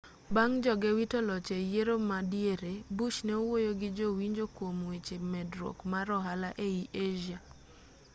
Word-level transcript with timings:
bang' 0.33 0.55
joge 0.63 0.89
wito 0.97 1.17
loch 1.27 1.47
e 1.59 1.61
yiero 1.71 1.95
ma 2.09 2.19
diere 2.31 2.73
bush 2.97 3.19
ne 3.25 3.33
owuoyo 3.41 3.71
gi 3.79 3.89
jo-winjo 3.97 4.45
kuom 4.55 4.77
weche 4.89 5.15
medruok 5.31 5.77
mar 5.91 6.07
ohala 6.17 6.49
ei 6.67 6.79
asia 7.05 7.37